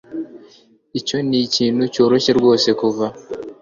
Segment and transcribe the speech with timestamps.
[0.99, 3.19] Icyo ni ikintu cyoroshye rwose kuvuga